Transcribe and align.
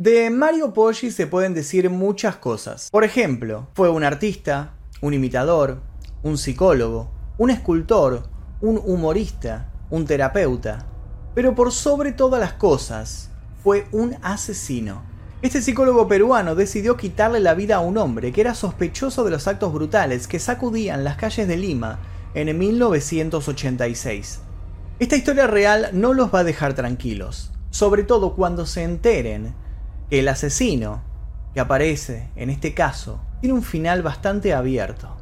De 0.00 0.30
Mario 0.30 0.72
Poggi 0.72 1.10
se 1.10 1.26
pueden 1.26 1.54
decir 1.54 1.90
muchas 1.90 2.36
cosas. 2.36 2.88
Por 2.88 3.02
ejemplo, 3.02 3.66
fue 3.74 3.90
un 3.90 4.04
artista, 4.04 4.74
un 5.00 5.12
imitador, 5.12 5.80
un 6.22 6.38
psicólogo, 6.38 7.10
un 7.36 7.50
escultor, 7.50 8.28
un 8.60 8.80
humorista, 8.84 9.72
un 9.90 10.04
terapeuta, 10.06 10.86
pero 11.34 11.56
por 11.56 11.72
sobre 11.72 12.12
todas 12.12 12.38
las 12.38 12.52
cosas, 12.52 13.30
fue 13.64 13.88
un 13.90 14.14
asesino. 14.22 15.02
Este 15.42 15.60
psicólogo 15.60 16.06
peruano 16.06 16.54
decidió 16.54 16.96
quitarle 16.96 17.40
la 17.40 17.54
vida 17.54 17.74
a 17.74 17.80
un 17.80 17.98
hombre 17.98 18.30
que 18.30 18.42
era 18.42 18.54
sospechoso 18.54 19.24
de 19.24 19.32
los 19.32 19.48
actos 19.48 19.72
brutales 19.72 20.28
que 20.28 20.38
sacudían 20.38 21.02
las 21.02 21.16
calles 21.16 21.48
de 21.48 21.56
Lima 21.56 21.98
en 22.34 22.56
1986. 22.56 24.42
Esta 25.00 25.16
historia 25.16 25.48
real 25.48 25.88
no 25.92 26.14
los 26.14 26.32
va 26.32 26.38
a 26.38 26.44
dejar 26.44 26.74
tranquilos, 26.74 27.50
sobre 27.70 28.04
todo 28.04 28.36
cuando 28.36 28.64
se 28.64 28.84
enteren 28.84 29.56
que 30.10 30.20
el 30.20 30.28
asesino 30.28 31.02
que 31.54 31.60
aparece 31.60 32.28
en 32.36 32.50
este 32.50 32.74
caso 32.74 33.20
tiene 33.40 33.54
un 33.54 33.62
final 33.62 34.02
bastante 34.02 34.54
abierto. 34.54 35.16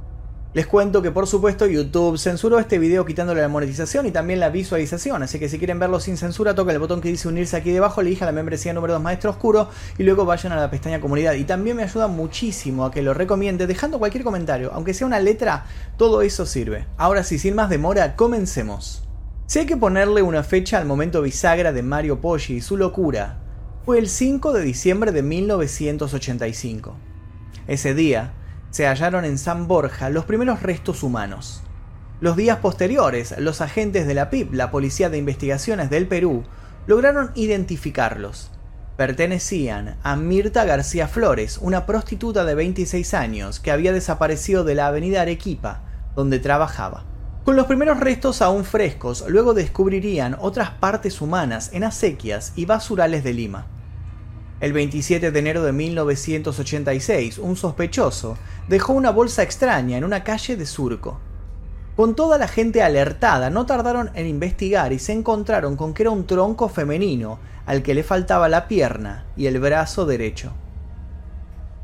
Les 0.57 0.67
cuento 0.67 1.03
que 1.03 1.11
por 1.11 1.27
supuesto 1.27 1.67
YouTube 1.67 2.17
censuró 2.17 2.59
este 2.59 2.79
video 2.79 3.05
quitándole 3.05 3.43
la 3.43 3.49
monetización 3.49 4.07
y 4.07 4.11
también 4.11 4.41
la 4.41 4.49
visualización, 4.49 5.23
así 5.23 5.39
que 5.39 5.51
si 5.51 5.59
quieren 5.59 5.79
verlo 5.79 6.01
sin 6.01 6.17
censura 6.17 6.55
toquen 6.55 6.77
el 6.77 6.81
botón 6.81 7.03
que 7.03 7.11
dice 7.11 7.29
unirse 7.29 7.59
aquí 7.59 7.73
debajo, 7.73 8.01
elija 8.01 8.25
la 8.25 8.33
membresía 8.33 8.73
número 8.73 8.95
2 8.95 9.03
Maestro 9.03 9.33
Oscuro 9.33 9.69
y 9.99 10.03
luego 10.03 10.25
vayan 10.25 10.53
a 10.53 10.57
la 10.57 10.71
pestaña 10.71 10.99
comunidad. 10.99 11.35
Y 11.35 11.45
también 11.45 11.77
me 11.77 11.83
ayuda 11.83 12.07
muchísimo 12.07 12.87
a 12.87 12.91
que 12.91 13.03
lo 13.03 13.13
recomiende 13.13 13.67
dejando 13.67 13.99
cualquier 13.99 14.25
comentario, 14.25 14.71
aunque 14.73 14.95
sea 14.95 15.07
una 15.07 15.21
letra, 15.21 15.67
todo 15.99 16.23
eso 16.23 16.47
sirve. 16.47 16.87
Ahora 16.97 17.23
sí, 17.23 17.39
sin 17.39 17.55
más 17.55 17.69
demora, 17.69 18.17
comencemos. 18.17 19.03
Si 19.45 19.59
hay 19.59 19.67
que 19.67 19.77
ponerle 19.77 20.23
una 20.23 20.43
fecha 20.43 20.79
al 20.79 20.87
momento 20.87 21.21
bisagra 21.21 21.73
de 21.75 21.83
Mario 21.83 22.23
Poggi 22.23 22.55
y 22.55 22.61
su 22.63 22.79
locura, 22.79 23.41
fue 23.87 24.01
el 24.01 24.09
5 24.09 24.53
de 24.53 24.63
diciembre 24.63 25.13
de 25.13 25.23
1985. 25.23 26.97
Ese 27.69 27.95
día, 27.95 28.33
se 28.71 28.89
hallaron 28.89 29.25
en 29.25 29.39
San 29.39 29.69
Borja 29.69 30.11
los 30.11 30.25
primeros 30.25 30.61
restos 30.61 31.05
humanos. 31.05 31.63
Los 32.21 32.37
días 32.37 32.59
posteriores, 32.59 33.37
los 33.39 33.61
agentes 33.61 34.09
de 34.09 34.15
la 34.15 34.29
PIP, 34.29 34.55
la 34.55 34.73
Policía 34.73 35.09
de 35.09 35.19
Investigaciones 35.19 35.89
del 35.89 36.09
Perú, 36.09 36.43
lograron 36.89 37.31
identificarlos. 37.37 38.51
Pertenecían 38.97 39.99
a 40.03 40.17
Mirta 40.17 40.65
García 40.65 41.07
Flores, 41.07 41.57
una 41.63 41.87
prostituta 41.87 42.45
de 42.45 42.57
26 42.57 43.15
años 43.15 43.61
que 43.61 43.71
había 43.71 43.93
desaparecido 43.93 44.65
de 44.65 44.75
la 44.75 44.89
avenida 44.89 45.21
Arequipa, 45.21 45.85
donde 46.17 46.41
trabajaba. 46.41 47.05
Con 47.45 47.55
los 47.55 47.67
primeros 47.67 48.01
restos 48.01 48.43
aún 48.43 48.65
frescos, 48.65 49.25
luego 49.29 49.55
descubrirían 49.55 50.37
otras 50.41 50.71
partes 50.71 51.21
humanas 51.21 51.71
en 51.73 51.85
acequias 51.85 52.53
y 52.57 52.65
basurales 52.65 53.23
de 53.23 53.33
Lima. 53.33 53.76
El 54.59 54.73
27 54.73 55.33
de 55.33 55.39
enero 55.39 55.63
de 55.63 55.73
1986, 55.73 57.37
un 57.37 57.57
sospechoso 57.57 58.39
dejó 58.69 58.95
una 58.95 59.11
bolsa 59.11 59.43
extraña 59.43 59.99
en 59.99 60.05
una 60.05 60.25
calle 60.25 60.57
de 60.57 60.65
Surco. 60.65 61.21
Con 61.95 62.15
toda 62.15 62.39
la 62.39 62.49
gente 62.49 62.83
alertada, 62.83 63.51
no 63.51 63.67
tardaron 63.67 64.11
en 64.15 64.27
investigar 64.27 64.95
y 64.95 64.99
se 64.99 65.13
encontraron 65.13 65.77
con 65.77 65.93
que 65.93 66.05
era 66.05 66.11
un 66.11 66.27
tronco 66.27 66.71
femenino 66.71 67.39
al 67.67 67.83
que 67.83 67.93
le 67.93 68.03
faltaba 68.03 68.49
la 68.49 68.67
pierna 68.67 69.27
y 69.37 69.45
el 69.45 69.61
brazo 69.61 70.07
derecho. 70.07 70.53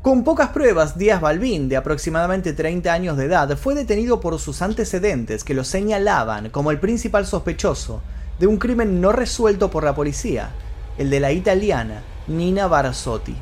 Con 0.01 0.23
pocas 0.23 0.49
pruebas, 0.49 0.97
Díaz 0.97 1.21
Balbín, 1.21 1.69
de 1.69 1.77
aproximadamente 1.77 2.53
30 2.53 2.91
años 2.91 3.17
de 3.17 3.25
edad, 3.25 3.55
fue 3.55 3.75
detenido 3.75 4.19
por 4.19 4.39
sus 4.39 4.63
antecedentes 4.63 5.43
que 5.43 5.53
lo 5.53 5.63
señalaban 5.63 6.49
como 6.49 6.71
el 6.71 6.79
principal 6.79 7.27
sospechoso 7.27 8.01
de 8.39 8.47
un 8.47 8.57
crimen 8.57 8.99
no 8.99 9.11
resuelto 9.11 9.69
por 9.69 9.83
la 9.83 9.93
policía, 9.93 10.49
el 10.97 11.11
de 11.11 11.19
la 11.19 11.31
italiana 11.31 12.01
Nina 12.27 12.67
Barsotti. 12.67 13.35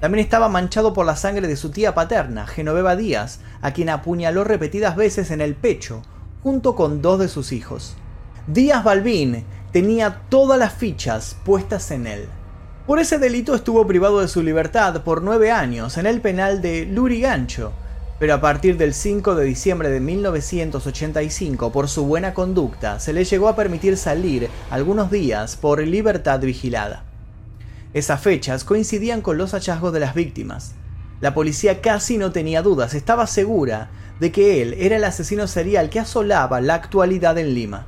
También 0.00 0.24
estaba 0.24 0.48
manchado 0.48 0.92
por 0.92 1.04
la 1.04 1.16
sangre 1.16 1.48
de 1.48 1.56
su 1.56 1.70
tía 1.70 1.94
paterna, 1.94 2.46
Genoveva 2.46 2.94
Díaz, 2.94 3.40
a 3.60 3.72
quien 3.72 3.88
apuñaló 3.88 4.44
repetidas 4.44 4.94
veces 4.94 5.32
en 5.32 5.40
el 5.40 5.56
pecho, 5.56 6.02
junto 6.44 6.76
con 6.76 7.02
dos 7.02 7.18
de 7.18 7.26
sus 7.26 7.50
hijos. 7.50 7.96
Díaz 8.46 8.84
Balbín 8.84 9.44
tenía 9.72 10.22
todas 10.28 10.58
las 10.60 10.74
fichas 10.74 11.36
puestas 11.44 11.90
en 11.90 12.06
él. 12.06 12.28
Por 12.86 13.00
ese 13.00 13.18
delito 13.18 13.56
estuvo 13.56 13.84
privado 13.86 14.20
de 14.20 14.28
su 14.28 14.44
libertad 14.44 15.02
por 15.02 15.20
nueve 15.20 15.50
años 15.50 15.98
en 15.98 16.06
el 16.06 16.20
penal 16.20 16.62
de 16.62 16.86
Lurigancho, 16.86 17.72
pero 18.20 18.34
a 18.34 18.40
partir 18.40 18.76
del 18.76 18.94
5 18.94 19.34
de 19.34 19.44
diciembre 19.44 19.90
de 19.90 20.00
1985, 20.00 21.72
por 21.72 21.88
su 21.88 22.06
buena 22.06 22.32
conducta, 22.32 23.00
se 23.00 23.12
le 23.12 23.24
llegó 23.24 23.48
a 23.48 23.56
permitir 23.56 23.96
salir 23.96 24.48
algunos 24.70 25.10
días 25.10 25.56
por 25.56 25.80
libertad 25.80 26.40
vigilada. 26.40 27.07
Esas 27.94 28.20
fechas 28.20 28.64
coincidían 28.64 29.22
con 29.22 29.38
los 29.38 29.52
hallazgos 29.52 29.92
de 29.92 30.00
las 30.00 30.14
víctimas. 30.14 30.74
La 31.20 31.34
policía 31.34 31.80
casi 31.80 32.18
no 32.18 32.32
tenía 32.32 32.62
dudas, 32.62 32.94
estaba 32.94 33.26
segura 33.26 33.90
de 34.20 34.30
que 34.30 34.62
él 34.62 34.74
era 34.78 34.96
el 34.96 35.04
asesino 35.04 35.46
serial 35.46 35.88
que 35.90 36.00
asolaba 36.00 36.60
la 36.60 36.74
actualidad 36.74 37.38
en 37.38 37.54
Lima. 37.54 37.86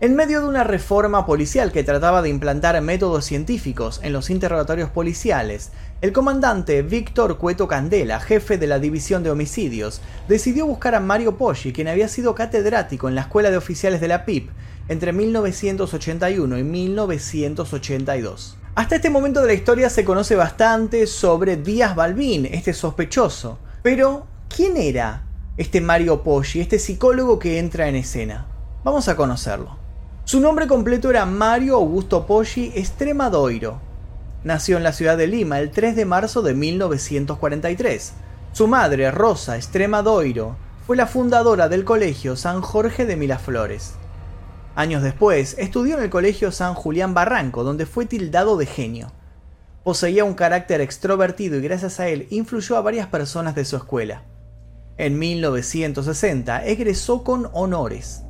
En 0.00 0.16
medio 0.16 0.40
de 0.40 0.48
una 0.48 0.64
reforma 0.64 1.26
policial 1.26 1.70
que 1.70 1.84
trataba 1.84 2.22
de 2.22 2.28
implantar 2.28 2.80
métodos 2.82 3.24
científicos 3.24 4.00
en 4.02 4.12
los 4.12 4.30
interrogatorios 4.30 4.90
policiales, 4.90 5.70
el 6.00 6.12
comandante 6.12 6.82
Víctor 6.82 7.38
Cueto 7.38 7.68
Candela, 7.68 8.18
jefe 8.18 8.58
de 8.58 8.66
la 8.66 8.80
División 8.80 9.22
de 9.22 9.30
Homicidios, 9.30 10.00
decidió 10.26 10.66
buscar 10.66 10.96
a 10.96 11.00
Mario 11.00 11.36
Poggi, 11.36 11.72
quien 11.72 11.86
había 11.86 12.08
sido 12.08 12.34
catedrático 12.34 13.08
en 13.08 13.14
la 13.14 13.20
Escuela 13.22 13.52
de 13.52 13.56
Oficiales 13.56 14.00
de 14.00 14.08
la 14.08 14.24
PIP 14.24 14.50
entre 14.92 15.12
1981 15.12 16.58
y 16.58 16.62
1982. 16.62 18.58
Hasta 18.74 18.96
este 18.96 19.10
momento 19.10 19.40
de 19.40 19.48
la 19.48 19.52
historia 19.52 19.90
se 19.90 20.04
conoce 20.04 20.36
bastante 20.36 21.06
sobre 21.06 21.56
Díaz 21.56 21.94
Balbín, 21.94 22.46
este 22.46 22.72
sospechoso. 22.72 23.58
Pero, 23.82 24.26
¿quién 24.54 24.76
era 24.76 25.24
este 25.56 25.80
Mario 25.80 26.22
Poggi, 26.22 26.60
este 26.60 26.78
psicólogo 26.78 27.38
que 27.38 27.58
entra 27.58 27.88
en 27.88 27.96
escena? 27.96 28.46
Vamos 28.84 29.08
a 29.08 29.16
conocerlo. 29.16 29.76
Su 30.24 30.40
nombre 30.40 30.66
completo 30.66 31.10
era 31.10 31.26
Mario 31.26 31.74
Augusto 31.74 32.26
Poggi 32.26 32.72
Extremadoiro. 32.74 33.80
Nació 34.44 34.76
en 34.76 34.84
la 34.84 34.92
ciudad 34.92 35.16
de 35.16 35.26
Lima 35.26 35.58
el 35.58 35.70
3 35.70 35.94
de 35.96 36.04
marzo 36.04 36.42
de 36.42 36.54
1943. 36.54 38.12
Su 38.52 38.68
madre, 38.68 39.10
Rosa 39.10 39.56
Extremadoiro, 39.56 40.56
fue 40.86 40.96
la 40.96 41.06
fundadora 41.06 41.68
del 41.68 41.84
colegio 41.84 42.36
San 42.36 42.60
Jorge 42.60 43.04
de 43.06 43.16
Miraflores. 43.16 43.94
Años 44.74 45.02
después, 45.02 45.54
estudió 45.58 45.98
en 45.98 46.04
el 46.04 46.10
Colegio 46.10 46.50
San 46.50 46.74
Julián 46.74 47.12
Barranco, 47.12 47.62
donde 47.62 47.84
fue 47.84 48.06
tildado 48.06 48.56
de 48.56 48.64
genio. 48.64 49.12
Poseía 49.84 50.24
un 50.24 50.34
carácter 50.34 50.80
extrovertido 50.80 51.58
y 51.58 51.62
gracias 51.62 52.00
a 52.00 52.08
él 52.08 52.26
influyó 52.30 52.76
a 52.76 52.80
varias 52.80 53.08
personas 53.08 53.54
de 53.54 53.66
su 53.66 53.76
escuela. 53.76 54.22
En 54.96 55.18
1960 55.18 56.64
egresó 56.64 57.22
con 57.22 57.50
honores. 57.52 58.22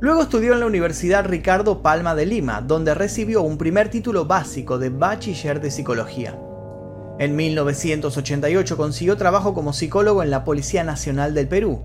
Luego 0.00 0.22
estudió 0.22 0.54
en 0.54 0.60
la 0.60 0.66
Universidad 0.66 1.26
Ricardo 1.26 1.82
Palma 1.82 2.14
de 2.14 2.26
Lima, 2.26 2.60
donde 2.62 2.94
recibió 2.94 3.42
un 3.42 3.58
primer 3.58 3.90
título 3.90 4.24
básico 4.24 4.78
de 4.78 4.88
bachiller 4.88 5.60
de 5.60 5.70
psicología. 5.70 6.38
En 7.18 7.36
1988 7.36 8.76
consiguió 8.76 9.16
trabajo 9.16 9.52
como 9.54 9.72
psicólogo 9.72 10.22
en 10.22 10.30
la 10.30 10.44
Policía 10.44 10.84
Nacional 10.84 11.34
del 11.34 11.48
Perú, 11.48 11.82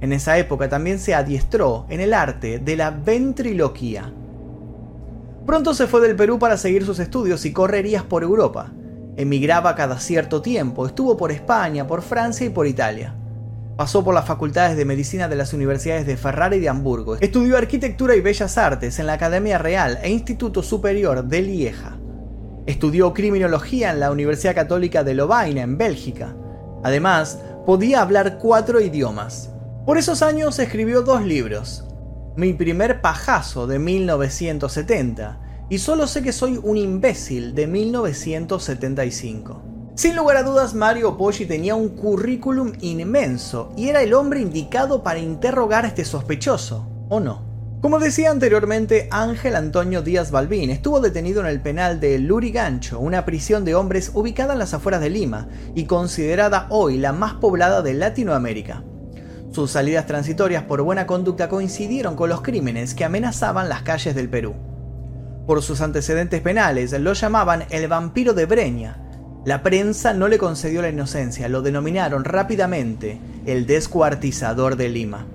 en 0.00 0.12
esa 0.12 0.38
época 0.38 0.68
también 0.68 0.98
se 0.98 1.14
adiestró 1.14 1.86
en 1.88 2.00
el 2.00 2.14
arte 2.14 2.58
de 2.58 2.76
la 2.76 2.90
ventriloquía. 2.90 4.12
Pronto 5.46 5.74
se 5.74 5.86
fue 5.86 6.00
del 6.00 6.14
Perú 6.14 6.38
para 6.38 6.56
seguir 6.56 6.84
sus 6.84 6.98
estudios 6.98 7.44
y 7.44 7.52
correrías 7.52 8.02
por 8.02 8.22
Europa. 8.22 8.72
Emigraba 9.16 9.74
cada 9.74 9.98
cierto 9.98 10.42
tiempo, 10.42 10.86
estuvo 10.86 11.16
por 11.16 11.32
España, 11.32 11.86
por 11.86 12.02
Francia 12.02 12.46
y 12.46 12.50
por 12.50 12.66
Italia. 12.66 13.14
Pasó 13.76 14.04
por 14.04 14.14
las 14.14 14.26
facultades 14.26 14.76
de 14.76 14.84
medicina 14.84 15.28
de 15.28 15.36
las 15.36 15.52
universidades 15.52 16.06
de 16.06 16.16
Ferrara 16.16 16.54
y 16.54 16.60
de 16.60 16.68
Hamburgo. 16.68 17.16
Estudió 17.20 17.56
arquitectura 17.56 18.14
y 18.14 18.20
bellas 18.20 18.58
artes 18.58 18.98
en 18.98 19.06
la 19.06 19.14
Academia 19.14 19.58
Real 19.58 19.98
e 20.02 20.10
Instituto 20.10 20.62
Superior 20.62 21.24
de 21.24 21.42
Lieja. 21.42 21.96
Estudió 22.66 23.14
criminología 23.14 23.90
en 23.90 24.00
la 24.00 24.10
Universidad 24.10 24.54
Católica 24.54 25.02
de 25.02 25.14
Lovaina, 25.14 25.62
en 25.62 25.78
Bélgica. 25.78 26.36
Además, 26.84 27.40
podía 27.64 28.02
hablar 28.02 28.38
cuatro 28.38 28.80
idiomas. 28.80 29.50
Por 29.88 29.96
esos 29.96 30.20
años 30.20 30.58
escribió 30.58 31.00
dos 31.00 31.24
libros. 31.24 31.82
Mi 32.36 32.52
primer 32.52 33.00
pajazo 33.00 33.66
de 33.66 33.78
1970 33.78 35.40
y 35.70 35.78
Solo 35.78 36.06
sé 36.06 36.22
que 36.22 36.32
soy 36.32 36.60
un 36.62 36.76
imbécil 36.76 37.54
de 37.54 37.66
1975. 37.66 39.62
Sin 39.94 40.14
lugar 40.14 40.36
a 40.36 40.42
dudas, 40.42 40.74
Mario 40.74 41.16
Poggi 41.16 41.46
tenía 41.46 41.74
un 41.74 41.88
currículum 41.88 42.72
inmenso 42.82 43.72
y 43.78 43.88
era 43.88 44.02
el 44.02 44.12
hombre 44.12 44.40
indicado 44.40 45.02
para 45.02 45.20
interrogar 45.20 45.86
a 45.86 45.88
este 45.88 46.04
sospechoso, 46.04 46.86
¿o 47.08 47.18
no? 47.18 47.80
Como 47.80 47.98
decía 47.98 48.30
anteriormente, 48.30 49.08
Ángel 49.10 49.56
Antonio 49.56 50.02
Díaz 50.02 50.30
Balbín 50.30 50.68
estuvo 50.68 51.00
detenido 51.00 51.40
en 51.40 51.46
el 51.46 51.62
penal 51.62 51.98
de 51.98 52.18
Lurigancho, 52.18 53.00
una 53.00 53.24
prisión 53.24 53.64
de 53.64 53.74
hombres 53.74 54.10
ubicada 54.12 54.52
en 54.52 54.58
las 54.58 54.74
afueras 54.74 55.00
de 55.00 55.08
Lima 55.08 55.48
y 55.74 55.86
considerada 55.86 56.66
hoy 56.68 56.98
la 56.98 57.14
más 57.14 57.32
poblada 57.36 57.80
de 57.80 57.94
Latinoamérica. 57.94 58.84
Sus 59.50 59.70
salidas 59.70 60.06
transitorias 60.06 60.64
por 60.64 60.82
buena 60.82 61.06
conducta 61.06 61.48
coincidieron 61.48 62.16
con 62.16 62.28
los 62.28 62.42
crímenes 62.42 62.94
que 62.94 63.04
amenazaban 63.04 63.68
las 63.68 63.82
calles 63.82 64.14
del 64.14 64.28
Perú. 64.28 64.54
Por 65.46 65.62
sus 65.62 65.80
antecedentes 65.80 66.42
penales, 66.42 66.92
lo 66.92 67.14
llamaban 67.14 67.64
el 67.70 67.88
vampiro 67.88 68.34
de 68.34 68.44
Breña. 68.44 68.98
La 69.46 69.62
prensa 69.62 70.12
no 70.12 70.28
le 70.28 70.36
concedió 70.36 70.82
la 70.82 70.90
inocencia, 70.90 71.48
lo 71.48 71.62
denominaron 71.62 72.24
rápidamente 72.24 73.18
el 73.46 73.66
descuartizador 73.66 74.76
de 74.76 74.90
Lima. 74.90 75.26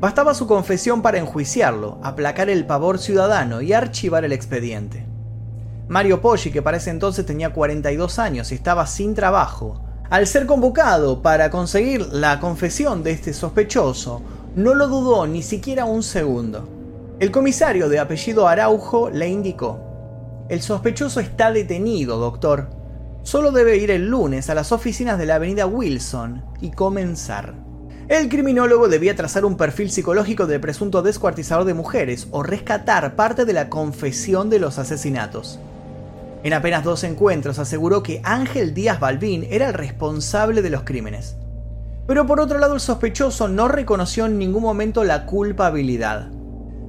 Bastaba 0.00 0.32
su 0.32 0.46
confesión 0.46 1.02
para 1.02 1.18
enjuiciarlo, 1.18 2.00
aplacar 2.02 2.48
el 2.48 2.64
pavor 2.64 2.98
ciudadano 2.98 3.60
y 3.60 3.74
archivar 3.74 4.24
el 4.24 4.32
expediente. 4.32 5.06
Mario 5.88 6.22
Poggi, 6.22 6.50
que 6.50 6.62
para 6.62 6.78
ese 6.78 6.88
entonces 6.88 7.26
tenía 7.26 7.52
42 7.52 8.18
años 8.18 8.50
y 8.50 8.54
estaba 8.54 8.86
sin 8.86 9.14
trabajo, 9.14 9.81
al 10.12 10.26
ser 10.26 10.44
convocado 10.44 11.22
para 11.22 11.48
conseguir 11.48 12.06
la 12.12 12.38
confesión 12.38 13.02
de 13.02 13.12
este 13.12 13.32
sospechoso, 13.32 14.20
no 14.54 14.74
lo 14.74 14.86
dudó 14.86 15.26
ni 15.26 15.42
siquiera 15.42 15.86
un 15.86 16.02
segundo. 16.02 16.68
El 17.18 17.30
comisario 17.30 17.88
de 17.88 17.98
apellido 17.98 18.46
Araujo 18.46 19.08
le 19.08 19.30
indicó, 19.30 19.80
el 20.50 20.60
sospechoso 20.60 21.18
está 21.18 21.50
detenido, 21.50 22.18
doctor. 22.18 22.68
Solo 23.22 23.52
debe 23.52 23.78
ir 23.78 23.90
el 23.90 24.10
lunes 24.10 24.50
a 24.50 24.54
las 24.54 24.70
oficinas 24.70 25.18
de 25.18 25.24
la 25.24 25.36
avenida 25.36 25.64
Wilson 25.64 26.44
y 26.60 26.72
comenzar. 26.72 27.54
El 28.06 28.28
criminólogo 28.28 28.88
debía 28.88 29.16
trazar 29.16 29.46
un 29.46 29.56
perfil 29.56 29.90
psicológico 29.90 30.46
del 30.46 30.60
presunto 30.60 31.00
descuartizador 31.00 31.64
de 31.64 31.72
mujeres 31.72 32.28
o 32.32 32.42
rescatar 32.42 33.16
parte 33.16 33.46
de 33.46 33.54
la 33.54 33.70
confesión 33.70 34.50
de 34.50 34.58
los 34.58 34.78
asesinatos. 34.78 35.58
En 36.44 36.52
apenas 36.52 36.82
dos 36.82 37.04
encuentros 37.04 37.58
aseguró 37.58 38.02
que 38.02 38.20
Ángel 38.24 38.74
Díaz 38.74 38.98
Balbín 38.98 39.46
era 39.48 39.68
el 39.68 39.74
responsable 39.74 40.60
de 40.60 40.70
los 40.70 40.82
crímenes. 40.82 41.36
Pero 42.06 42.26
por 42.26 42.40
otro 42.40 42.58
lado 42.58 42.74
el 42.74 42.80
sospechoso 42.80 43.46
no 43.46 43.68
reconoció 43.68 44.26
en 44.26 44.38
ningún 44.38 44.62
momento 44.62 45.04
la 45.04 45.24
culpabilidad. 45.24 46.30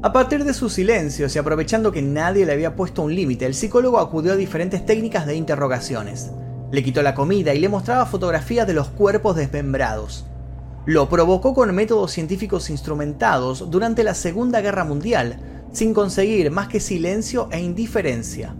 A 0.01 0.11
partir 0.11 0.43
de 0.43 0.53
sus 0.53 0.73
silencios 0.73 1.35
y 1.35 1.39
aprovechando 1.39 1.91
que 1.91 2.01
nadie 2.01 2.45
le 2.45 2.51
había 2.51 2.75
puesto 2.75 3.03
un 3.03 3.15
límite, 3.15 3.45
el 3.45 3.53
psicólogo 3.53 3.99
acudió 3.99 4.33
a 4.33 4.35
diferentes 4.35 4.85
técnicas 4.85 5.27
de 5.27 5.35
interrogaciones. 5.35 6.31
Le 6.71 6.83
quitó 6.83 7.03
la 7.03 7.13
comida 7.13 7.53
y 7.53 7.59
le 7.59 7.69
mostraba 7.69 8.07
fotografías 8.07 8.65
de 8.65 8.73
los 8.73 8.89
cuerpos 8.89 9.35
desmembrados. 9.35 10.25
Lo 10.85 11.07
provocó 11.07 11.53
con 11.53 11.73
métodos 11.73 12.11
científicos 12.11 12.69
instrumentados 12.69 13.69
durante 13.69 14.03
la 14.03 14.15
Segunda 14.15 14.59
Guerra 14.59 14.83
Mundial, 14.83 15.39
sin 15.71 15.93
conseguir 15.93 16.51
más 16.51 16.67
que 16.67 16.79
silencio 16.79 17.47
e 17.51 17.61
indiferencia. 17.61 18.55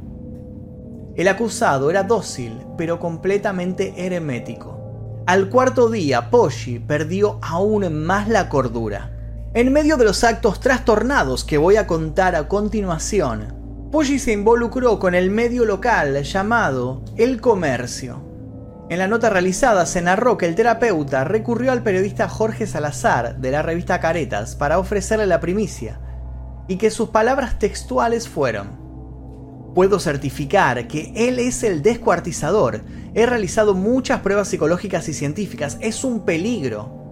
El 1.15 1.27
acusado 1.27 1.91
era 1.91 2.03
dócil, 2.03 2.59
pero 2.77 2.99
completamente 2.99 3.93
hermético. 3.97 5.23
Al 5.27 5.49
cuarto 5.49 5.89
día, 5.89 6.31
Poggi 6.31 6.79
perdió 6.79 7.37
aún 7.41 8.03
más 8.03 8.27
la 8.27 8.49
cordura. 8.49 9.11
En 9.53 9.71
medio 9.71 9.95
de 9.97 10.05
los 10.05 10.23
actos 10.23 10.59
trastornados 10.59 11.43
que 11.43 11.59
voy 11.59 11.75
a 11.75 11.85
contar 11.85 12.35
a 12.35 12.47
continuación, 12.47 13.89
Poggi 13.91 14.17
se 14.17 14.31
involucró 14.31 14.97
con 14.97 15.13
el 15.13 15.29
medio 15.29 15.65
local 15.65 16.23
llamado 16.23 17.03
El 17.15 17.39
Comercio. 17.39 18.23
En 18.89 18.97
la 18.97 19.07
nota 19.07 19.29
realizada 19.29 19.85
se 19.85 20.01
narró 20.01 20.37
que 20.37 20.47
el 20.47 20.55
terapeuta 20.55 21.23
recurrió 21.23 21.71
al 21.71 21.83
periodista 21.83 22.27
Jorge 22.27 22.65
Salazar 22.65 23.37
de 23.37 23.51
la 23.51 23.61
revista 23.61 23.99
Caretas 23.99 24.55
para 24.55 24.79
ofrecerle 24.79 25.27
la 25.27 25.39
primicia, 25.39 25.99
y 26.67 26.77
que 26.77 26.89
sus 26.89 27.09
palabras 27.09 27.59
textuales 27.59 28.27
fueron, 28.27 28.82
Puedo 29.73 29.99
certificar 29.99 30.87
que 30.87 31.11
él 31.15 31.39
es 31.39 31.63
el 31.63 31.81
descuartizador, 31.81 32.81
he 33.13 33.25
realizado 33.25 33.73
muchas 33.73 34.21
pruebas 34.21 34.47
psicológicas 34.47 35.07
y 35.09 35.13
científicas, 35.13 35.77
es 35.81 36.03
un 36.03 36.25
peligro, 36.25 37.03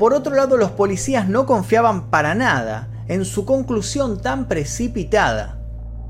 por 0.00 0.14
otro 0.14 0.34
lado, 0.34 0.56
los 0.56 0.70
policías 0.70 1.28
no 1.28 1.44
confiaban 1.44 2.08
para 2.08 2.34
nada 2.34 2.88
en 3.06 3.26
su 3.26 3.44
conclusión 3.44 4.22
tan 4.22 4.48
precipitada 4.48 5.60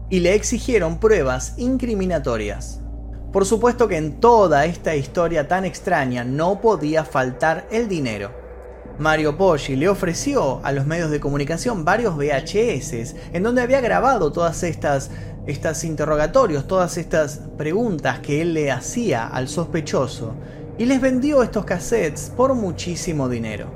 y 0.08 0.20
le 0.20 0.36
exigieron 0.36 1.00
pruebas 1.00 1.54
incriminatorias. 1.56 2.80
Por 3.32 3.44
supuesto 3.44 3.88
que 3.88 3.96
en 3.96 4.20
toda 4.20 4.64
esta 4.64 4.94
historia 4.94 5.48
tan 5.48 5.64
extraña 5.64 6.22
no 6.22 6.60
podía 6.60 7.04
faltar 7.04 7.66
el 7.72 7.88
dinero. 7.88 8.30
Mario 9.00 9.38
Poggi 9.38 9.76
le 9.76 9.88
ofreció 9.88 10.60
a 10.62 10.72
los 10.72 10.84
medios 10.84 11.10
de 11.10 11.20
comunicación 11.20 11.86
varios 11.86 12.18
VHS 12.18 13.14
en 13.32 13.42
donde 13.42 13.62
había 13.62 13.80
grabado 13.80 14.30
todas 14.30 14.62
estas, 14.62 15.10
estas 15.46 15.84
interrogatorios, 15.84 16.66
todas 16.66 16.98
estas 16.98 17.40
preguntas 17.56 18.18
que 18.18 18.42
él 18.42 18.52
le 18.52 18.70
hacía 18.70 19.26
al 19.26 19.48
sospechoso 19.48 20.34
y 20.76 20.84
les 20.84 21.00
vendió 21.00 21.42
estos 21.42 21.64
cassettes 21.64 22.30
por 22.36 22.54
muchísimo 22.54 23.30
dinero. 23.30 23.72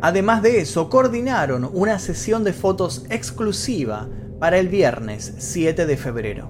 Además 0.00 0.40
de 0.42 0.60
eso, 0.60 0.88
coordinaron 0.88 1.68
una 1.72 1.98
sesión 1.98 2.44
de 2.44 2.52
fotos 2.52 3.04
exclusiva 3.10 4.08
para 4.38 4.58
el 4.58 4.68
viernes 4.68 5.34
7 5.38 5.84
de 5.84 5.96
febrero. 5.96 6.48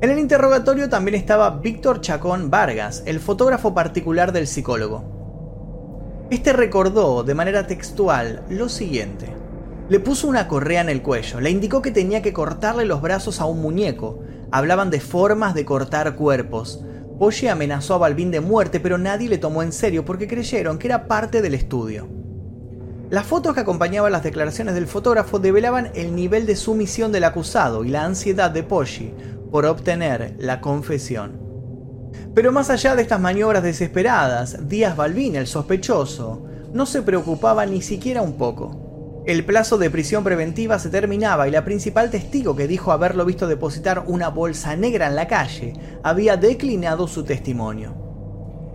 En 0.00 0.10
el 0.10 0.18
interrogatorio 0.18 0.88
también 0.88 1.14
estaba 1.14 1.58
Víctor 1.60 2.00
Chacón 2.00 2.50
Vargas, 2.50 3.04
el 3.06 3.20
fotógrafo 3.20 3.72
particular 3.72 4.32
del 4.32 4.48
psicólogo. 4.48 5.17
Este 6.30 6.52
recordó 6.52 7.24
de 7.24 7.34
manera 7.34 7.66
textual 7.66 8.42
lo 8.50 8.68
siguiente. 8.68 9.32
Le 9.88 9.98
puso 9.98 10.28
una 10.28 10.46
correa 10.46 10.82
en 10.82 10.90
el 10.90 11.00
cuello, 11.00 11.40
le 11.40 11.48
indicó 11.48 11.80
que 11.80 11.90
tenía 11.90 12.20
que 12.20 12.34
cortarle 12.34 12.84
los 12.84 13.00
brazos 13.00 13.40
a 13.40 13.46
un 13.46 13.62
muñeco, 13.62 14.18
hablaban 14.50 14.90
de 14.90 15.00
formas 15.00 15.54
de 15.54 15.64
cortar 15.64 16.16
cuerpos. 16.16 16.84
Poche 17.18 17.48
amenazó 17.48 17.94
a 17.94 17.98
Balbín 17.98 18.30
de 18.30 18.40
muerte, 18.40 18.78
pero 18.78 18.98
nadie 18.98 19.30
le 19.30 19.38
tomó 19.38 19.62
en 19.62 19.72
serio 19.72 20.04
porque 20.04 20.28
creyeron 20.28 20.78
que 20.78 20.88
era 20.88 21.08
parte 21.08 21.40
del 21.40 21.54
estudio. 21.54 22.06
Las 23.08 23.24
fotos 23.24 23.54
que 23.54 23.60
acompañaban 23.60 24.12
las 24.12 24.22
declaraciones 24.22 24.74
del 24.74 24.86
fotógrafo 24.86 25.38
develaban 25.38 25.90
el 25.94 26.14
nivel 26.14 26.44
de 26.44 26.56
sumisión 26.56 27.10
del 27.10 27.24
acusado 27.24 27.84
y 27.84 27.88
la 27.88 28.04
ansiedad 28.04 28.50
de 28.50 28.64
Poggi 28.64 29.14
por 29.50 29.64
obtener 29.64 30.34
la 30.38 30.60
confesión. 30.60 31.47
Pero 32.34 32.52
más 32.52 32.70
allá 32.70 32.94
de 32.94 33.02
estas 33.02 33.20
maniobras 33.20 33.62
desesperadas, 33.62 34.68
Díaz 34.68 34.96
Balbín, 34.96 35.36
el 35.36 35.46
sospechoso, 35.46 36.46
no 36.72 36.86
se 36.86 37.02
preocupaba 37.02 37.66
ni 37.66 37.82
siquiera 37.82 38.22
un 38.22 38.34
poco. 38.34 39.22
El 39.26 39.44
plazo 39.44 39.76
de 39.76 39.90
prisión 39.90 40.24
preventiva 40.24 40.78
se 40.78 40.88
terminaba 40.88 41.48
y 41.48 41.50
la 41.50 41.64
principal 41.64 42.10
testigo 42.10 42.56
que 42.56 42.66
dijo 42.66 42.92
haberlo 42.92 43.24
visto 43.26 43.46
depositar 43.46 44.04
una 44.06 44.28
bolsa 44.28 44.74
negra 44.74 45.06
en 45.06 45.16
la 45.16 45.28
calle 45.28 45.74
había 46.02 46.36
declinado 46.36 47.06
su 47.08 47.24
testimonio. 47.24 47.94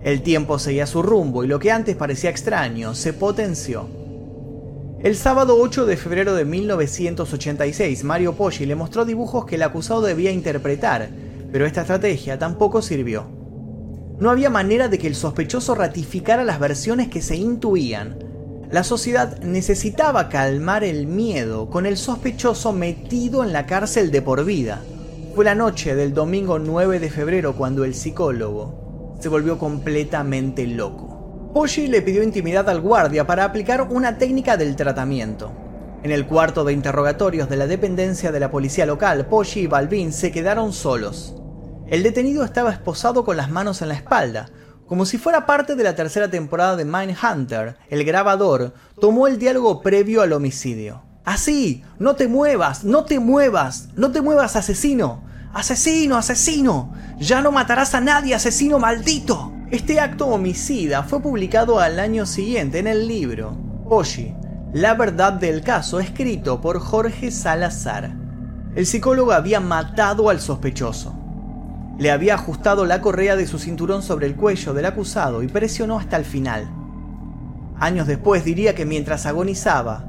El 0.04 0.22
tiempo 0.22 0.58
seguía 0.58 0.86
su 0.86 1.02
rumbo 1.02 1.42
y 1.42 1.48
lo 1.48 1.58
que 1.58 1.72
antes 1.72 1.96
parecía 1.96 2.30
extraño 2.30 2.94
se 2.94 3.12
potenció. 3.14 3.88
El 5.02 5.16
sábado 5.16 5.56
8 5.58 5.86
de 5.86 5.96
febrero 5.96 6.34
de 6.34 6.44
1986, 6.44 8.04
Mario 8.04 8.34
Poggi 8.34 8.64
le 8.64 8.74
mostró 8.74 9.04
dibujos 9.04 9.46
que 9.46 9.56
el 9.56 9.62
acusado 9.62 10.02
debía 10.02 10.30
interpretar, 10.30 11.08
pero 11.54 11.66
esta 11.66 11.82
estrategia 11.82 12.36
tampoco 12.36 12.82
sirvió. 12.82 13.28
No 14.18 14.30
había 14.30 14.50
manera 14.50 14.88
de 14.88 14.98
que 14.98 15.06
el 15.06 15.14
sospechoso 15.14 15.76
ratificara 15.76 16.42
las 16.42 16.58
versiones 16.58 17.06
que 17.06 17.22
se 17.22 17.36
intuían. 17.36 18.18
La 18.72 18.82
sociedad 18.82 19.38
necesitaba 19.38 20.28
calmar 20.28 20.82
el 20.82 21.06
miedo 21.06 21.70
con 21.70 21.86
el 21.86 21.96
sospechoso 21.96 22.72
metido 22.72 23.44
en 23.44 23.52
la 23.52 23.66
cárcel 23.66 24.10
de 24.10 24.20
por 24.20 24.44
vida. 24.44 24.82
Fue 25.36 25.44
la 25.44 25.54
noche 25.54 25.94
del 25.94 26.12
domingo 26.12 26.58
9 26.58 26.98
de 26.98 27.08
febrero 27.08 27.54
cuando 27.54 27.84
el 27.84 27.94
psicólogo 27.94 29.14
se 29.20 29.28
volvió 29.28 29.56
completamente 29.56 30.66
loco. 30.66 31.52
Poggi 31.54 31.86
le 31.86 32.02
pidió 32.02 32.24
intimidad 32.24 32.68
al 32.68 32.80
guardia 32.80 33.28
para 33.28 33.44
aplicar 33.44 33.82
una 33.92 34.18
técnica 34.18 34.56
del 34.56 34.74
tratamiento. 34.74 35.52
En 36.02 36.10
el 36.10 36.26
cuarto 36.26 36.64
de 36.64 36.72
interrogatorios 36.72 37.48
de 37.48 37.56
la 37.56 37.68
dependencia 37.68 38.32
de 38.32 38.40
la 38.40 38.50
policía 38.50 38.86
local, 38.86 39.26
Poggi 39.26 39.60
y 39.60 39.66
Balbín 39.68 40.12
se 40.12 40.32
quedaron 40.32 40.72
solos. 40.72 41.36
El 41.86 42.02
detenido 42.02 42.44
estaba 42.44 42.70
esposado 42.70 43.24
con 43.24 43.36
las 43.36 43.50
manos 43.50 43.82
en 43.82 43.88
la 43.88 43.94
espalda. 43.94 44.48
Como 44.86 45.04
si 45.04 45.18
fuera 45.18 45.44
parte 45.44 45.76
de 45.76 45.84
la 45.84 45.94
tercera 45.94 46.30
temporada 46.30 46.76
de 46.76 46.86
Mindhunter, 46.86 47.76
el 47.90 48.04
grabador 48.04 48.72
tomó 49.00 49.26
el 49.26 49.38
diálogo 49.38 49.82
previo 49.82 50.22
al 50.22 50.32
homicidio. 50.32 51.02
Así, 51.24 51.82
no 51.98 52.16
te 52.16 52.26
muevas, 52.26 52.84
no 52.84 53.04
te 53.04 53.18
muevas, 53.18 53.88
no 53.96 54.12
te 54.12 54.22
muevas, 54.22 54.56
asesino. 54.56 55.24
Asesino, 55.52 56.16
asesino. 56.16 56.94
Ya 57.18 57.42
no 57.42 57.52
matarás 57.52 57.94
a 57.94 58.00
nadie, 58.00 58.34
asesino 58.34 58.78
maldito. 58.78 59.52
Este 59.70 60.00
acto 60.00 60.26
homicida 60.26 61.02
fue 61.02 61.20
publicado 61.20 61.80
al 61.80 61.98
año 61.98 62.26
siguiente 62.26 62.78
en 62.78 62.86
el 62.86 63.08
libro 63.08 63.56
Oshi, 63.86 64.34
La 64.72 64.94
verdad 64.94 65.34
del 65.34 65.62
caso, 65.62 66.00
escrito 66.00 66.60
por 66.60 66.78
Jorge 66.78 67.30
Salazar. 67.30 68.14
El 68.74 68.86
psicólogo 68.86 69.32
había 69.32 69.60
matado 69.60 70.30
al 70.30 70.40
sospechoso. 70.40 71.23
Le 71.98 72.10
había 72.10 72.34
ajustado 72.34 72.86
la 72.86 73.00
correa 73.00 73.36
de 73.36 73.46
su 73.46 73.58
cinturón 73.58 74.02
sobre 74.02 74.26
el 74.26 74.34
cuello 74.34 74.74
del 74.74 74.86
acusado 74.86 75.42
y 75.42 75.48
presionó 75.48 75.98
hasta 75.98 76.16
el 76.16 76.24
final. 76.24 76.68
Años 77.78 78.06
después 78.06 78.44
diría 78.44 78.74
que 78.74 78.84
mientras 78.84 79.26
agonizaba, 79.26 80.04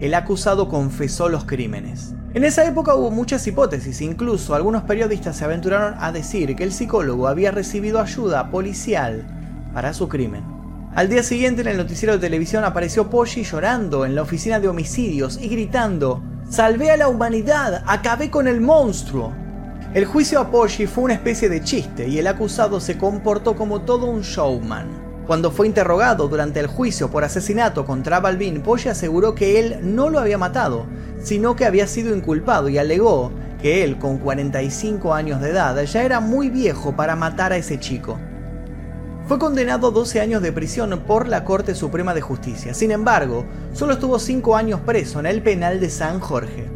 el 0.00 0.14
acusado 0.14 0.68
confesó 0.68 1.28
los 1.28 1.44
crímenes. 1.44 2.14
En 2.34 2.44
esa 2.44 2.64
época 2.66 2.94
hubo 2.94 3.10
muchas 3.10 3.46
hipótesis, 3.46 4.00
incluso 4.00 4.54
algunos 4.54 4.82
periodistas 4.82 5.36
se 5.36 5.44
aventuraron 5.44 5.94
a 5.98 6.12
decir 6.12 6.56
que 6.56 6.64
el 6.64 6.72
psicólogo 6.72 7.28
había 7.28 7.52
recibido 7.52 8.00
ayuda 8.00 8.50
policial 8.50 9.24
para 9.72 9.94
su 9.94 10.08
crimen. 10.08 10.42
Al 10.94 11.08
día 11.08 11.22
siguiente 11.22 11.62
en 11.62 11.68
el 11.68 11.76
noticiero 11.76 12.14
de 12.14 12.20
televisión 12.20 12.64
apareció 12.64 13.08
Poggi 13.08 13.44
llorando 13.44 14.04
en 14.04 14.14
la 14.14 14.22
oficina 14.22 14.60
de 14.60 14.68
homicidios 14.68 15.38
y 15.40 15.48
gritando, 15.48 16.22
Salvé 16.48 16.90
a 16.90 16.96
la 16.96 17.08
humanidad, 17.08 17.82
acabé 17.86 18.30
con 18.30 18.46
el 18.46 18.60
monstruo. 18.60 19.32
El 19.94 20.06
juicio 20.06 20.40
a 20.40 20.50
Poggi 20.50 20.88
fue 20.88 21.04
una 21.04 21.14
especie 21.14 21.48
de 21.48 21.62
chiste 21.62 22.08
y 22.08 22.18
el 22.18 22.26
acusado 22.26 22.80
se 22.80 22.98
comportó 22.98 23.54
como 23.54 23.82
todo 23.82 24.06
un 24.06 24.22
showman. 24.22 24.88
Cuando 25.24 25.52
fue 25.52 25.68
interrogado 25.68 26.26
durante 26.26 26.58
el 26.58 26.66
juicio 26.66 27.12
por 27.12 27.22
asesinato 27.22 27.86
contra 27.86 28.18
Balvin, 28.18 28.60
Poggi 28.60 28.88
aseguró 28.88 29.36
que 29.36 29.60
él 29.60 29.78
no 29.82 30.10
lo 30.10 30.18
había 30.18 30.36
matado, 30.36 30.86
sino 31.22 31.54
que 31.54 31.64
había 31.64 31.86
sido 31.86 32.12
inculpado 32.12 32.68
y 32.68 32.76
alegó 32.76 33.30
que 33.62 33.84
él, 33.84 33.96
con 33.96 34.18
45 34.18 35.14
años 35.14 35.40
de 35.40 35.50
edad, 35.50 35.80
ya 35.84 36.02
era 36.02 36.18
muy 36.18 36.50
viejo 36.50 36.96
para 36.96 37.14
matar 37.14 37.52
a 37.52 37.56
ese 37.56 37.78
chico. 37.78 38.18
Fue 39.28 39.38
condenado 39.38 39.86
a 39.86 39.92
12 39.92 40.20
años 40.20 40.42
de 40.42 40.50
prisión 40.50 41.04
por 41.06 41.28
la 41.28 41.44
Corte 41.44 41.76
Suprema 41.76 42.14
de 42.14 42.20
Justicia. 42.20 42.74
Sin 42.74 42.90
embargo, 42.90 43.44
solo 43.72 43.92
estuvo 43.92 44.18
5 44.18 44.56
años 44.56 44.80
preso 44.80 45.20
en 45.20 45.26
el 45.26 45.40
penal 45.40 45.78
de 45.78 45.88
San 45.88 46.18
Jorge. 46.18 46.73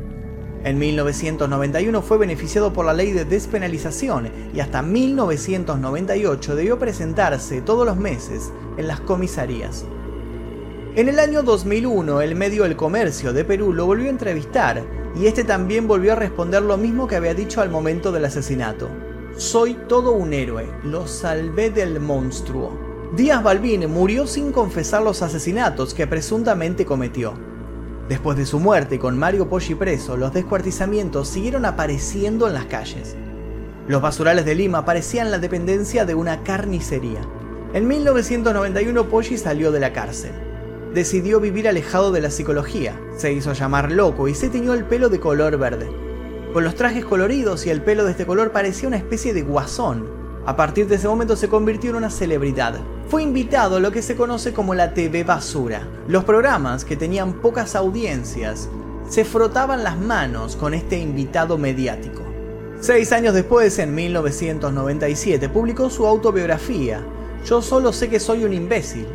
En 0.64 0.78
1991 0.78 2.02
fue 2.02 2.18
beneficiado 2.18 2.72
por 2.72 2.84
la 2.84 2.92
ley 2.92 3.12
de 3.12 3.24
despenalización 3.24 4.30
y 4.52 4.60
hasta 4.60 4.82
1998 4.82 6.56
debió 6.56 6.78
presentarse 6.78 7.60
todos 7.60 7.86
los 7.86 7.96
meses 7.96 8.52
en 8.76 8.88
las 8.88 9.00
comisarías. 9.00 9.84
En 10.96 11.08
el 11.08 11.20
año 11.20 11.44
2001, 11.44 12.22
el 12.22 12.34
medio 12.34 12.64
El 12.64 12.74
Comercio 12.74 13.32
de 13.32 13.44
Perú 13.44 13.72
lo 13.72 13.86
volvió 13.86 14.08
a 14.08 14.10
entrevistar 14.10 14.82
y 15.14 15.26
este 15.26 15.44
también 15.44 15.86
volvió 15.86 16.12
a 16.12 16.16
responder 16.16 16.62
lo 16.62 16.76
mismo 16.76 17.06
que 17.06 17.16
había 17.16 17.34
dicho 17.34 17.60
al 17.60 17.70
momento 17.70 18.10
del 18.10 18.24
asesinato. 18.24 18.88
Soy 19.36 19.74
todo 19.88 20.12
un 20.12 20.32
héroe, 20.32 20.66
lo 20.82 21.06
salvé 21.06 21.70
del 21.70 22.00
monstruo. 22.00 22.76
Díaz 23.14 23.42
Balbín 23.44 23.88
murió 23.88 24.26
sin 24.26 24.50
confesar 24.50 25.02
los 25.02 25.22
asesinatos 25.22 25.94
que 25.94 26.08
presuntamente 26.08 26.84
cometió. 26.84 27.47
Después 28.08 28.38
de 28.38 28.46
su 28.46 28.58
muerte 28.58 28.98
con 28.98 29.18
Mario 29.18 29.50
Poggi 29.50 29.74
preso, 29.74 30.16
los 30.16 30.32
descuartizamientos 30.32 31.28
siguieron 31.28 31.66
apareciendo 31.66 32.46
en 32.46 32.54
las 32.54 32.64
calles. 32.64 33.16
Los 33.86 34.00
basurales 34.00 34.46
de 34.46 34.54
Lima 34.54 34.86
parecían 34.86 35.30
la 35.30 35.38
dependencia 35.38 36.06
de 36.06 36.14
una 36.14 36.42
carnicería. 36.42 37.20
En 37.74 37.86
1991 37.86 39.08
Poggi 39.10 39.36
salió 39.36 39.70
de 39.72 39.80
la 39.80 39.92
cárcel. 39.92 40.32
Decidió 40.94 41.38
vivir 41.38 41.68
alejado 41.68 42.10
de 42.10 42.22
la 42.22 42.30
psicología, 42.30 42.98
se 43.18 43.34
hizo 43.34 43.52
llamar 43.52 43.92
loco 43.92 44.26
y 44.26 44.34
se 44.34 44.48
tiñó 44.48 44.72
el 44.72 44.84
pelo 44.84 45.10
de 45.10 45.20
color 45.20 45.58
verde. 45.58 45.90
Con 46.54 46.64
los 46.64 46.76
trajes 46.76 47.04
coloridos 47.04 47.66
y 47.66 47.70
el 47.70 47.82
pelo 47.82 48.04
de 48.06 48.12
este 48.12 48.24
color 48.24 48.52
parecía 48.52 48.88
una 48.88 48.96
especie 48.96 49.34
de 49.34 49.42
guasón. 49.42 50.08
A 50.46 50.56
partir 50.56 50.88
de 50.88 50.94
ese 50.94 51.08
momento 51.08 51.36
se 51.36 51.50
convirtió 51.50 51.90
en 51.90 51.96
una 51.96 52.08
celebridad. 52.08 52.80
Fue 53.08 53.22
invitado 53.22 53.76
a 53.76 53.80
lo 53.80 53.90
que 53.90 54.02
se 54.02 54.16
conoce 54.16 54.52
como 54.52 54.74
la 54.74 54.92
TV 54.92 55.24
basura. 55.24 55.88
Los 56.08 56.24
programas, 56.24 56.84
que 56.84 56.94
tenían 56.94 57.40
pocas 57.40 57.74
audiencias, 57.74 58.68
se 59.08 59.24
frotaban 59.24 59.82
las 59.82 59.98
manos 59.98 60.56
con 60.56 60.74
este 60.74 60.98
invitado 60.98 61.56
mediático. 61.56 62.20
Seis 62.80 63.10
años 63.12 63.32
después, 63.32 63.78
en 63.78 63.94
1997, 63.94 65.48
publicó 65.48 65.88
su 65.88 66.06
autobiografía, 66.06 67.02
Yo 67.46 67.62
solo 67.62 67.94
sé 67.94 68.10
que 68.10 68.20
soy 68.20 68.44
un 68.44 68.52
imbécil. 68.52 69.06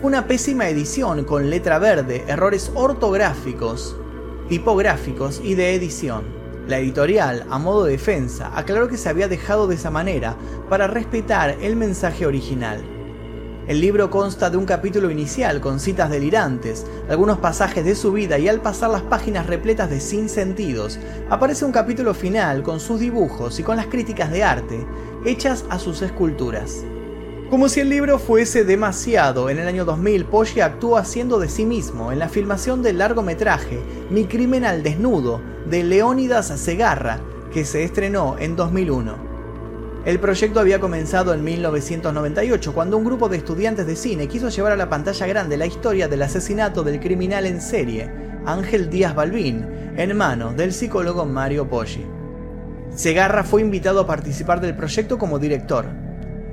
Una 0.00 0.28
pésima 0.28 0.68
edición 0.68 1.24
con 1.24 1.50
letra 1.50 1.80
verde, 1.80 2.22
errores 2.28 2.70
ortográficos, 2.76 3.96
tipográficos 4.48 5.40
y 5.42 5.56
de 5.56 5.74
edición. 5.74 6.22
La 6.68 6.78
editorial, 6.78 7.46
a 7.50 7.58
modo 7.58 7.82
de 7.82 7.92
defensa, 7.92 8.52
aclaró 8.54 8.86
que 8.86 8.96
se 8.96 9.08
había 9.08 9.26
dejado 9.26 9.66
de 9.66 9.74
esa 9.74 9.90
manera 9.90 10.36
para 10.68 10.86
respetar 10.86 11.56
el 11.60 11.74
mensaje 11.74 12.24
original. 12.24 12.97
El 13.68 13.82
libro 13.82 14.08
consta 14.08 14.48
de 14.48 14.56
un 14.56 14.64
capítulo 14.64 15.10
inicial 15.10 15.60
con 15.60 15.78
citas 15.78 16.08
delirantes, 16.08 16.86
algunos 17.10 17.36
pasajes 17.36 17.84
de 17.84 17.94
su 17.94 18.12
vida 18.12 18.38
y 18.38 18.48
al 18.48 18.62
pasar 18.62 18.88
las 18.88 19.02
páginas 19.02 19.46
repletas 19.46 19.90
de 19.90 20.00
sinsentidos, 20.00 20.98
aparece 21.28 21.66
un 21.66 21.72
capítulo 21.72 22.14
final 22.14 22.62
con 22.62 22.80
sus 22.80 22.98
dibujos 22.98 23.60
y 23.60 23.62
con 23.62 23.76
las 23.76 23.88
críticas 23.88 24.30
de 24.30 24.42
arte 24.42 24.86
hechas 25.26 25.66
a 25.68 25.78
sus 25.78 26.00
esculturas. 26.00 26.82
Como 27.50 27.68
si 27.68 27.80
el 27.80 27.90
libro 27.90 28.18
fuese 28.18 28.64
demasiado, 28.64 29.50
en 29.50 29.58
el 29.58 29.68
año 29.68 29.84
2000 29.84 30.24
Poggi 30.24 30.60
actuó 30.62 30.96
haciendo 30.96 31.38
de 31.38 31.50
sí 31.50 31.66
mismo 31.66 32.10
en 32.10 32.20
la 32.20 32.30
filmación 32.30 32.80
del 32.82 32.96
largometraje 32.96 33.82
Mi 34.08 34.24
crimen 34.24 34.64
al 34.64 34.82
desnudo 34.82 35.42
de 35.68 35.84
Leónidas 35.84 36.46
Segarra, 36.58 37.20
que 37.52 37.66
se 37.66 37.84
estrenó 37.84 38.36
en 38.38 38.56
2001. 38.56 39.27
El 40.04 40.20
proyecto 40.20 40.60
había 40.60 40.80
comenzado 40.80 41.34
en 41.34 41.44
1998 41.44 42.72
cuando 42.72 42.96
un 42.96 43.04
grupo 43.04 43.28
de 43.28 43.36
estudiantes 43.36 43.86
de 43.86 43.96
cine 43.96 44.28
quiso 44.28 44.48
llevar 44.48 44.72
a 44.72 44.76
la 44.76 44.88
pantalla 44.88 45.26
grande 45.26 45.56
la 45.56 45.66
historia 45.66 46.08
del 46.08 46.22
asesinato 46.22 46.82
del 46.82 47.00
criminal 47.00 47.46
en 47.46 47.60
serie, 47.60 48.10
Ángel 48.46 48.88
Díaz 48.88 49.14
Balbín, 49.14 49.66
en 49.96 50.16
manos 50.16 50.56
del 50.56 50.72
psicólogo 50.72 51.26
Mario 51.26 51.68
Poggi. 51.68 52.06
Segarra 52.94 53.44
fue 53.44 53.60
invitado 53.60 54.00
a 54.00 54.06
participar 54.06 54.60
del 54.60 54.76
proyecto 54.76 55.18
como 55.18 55.38
director, 55.38 55.86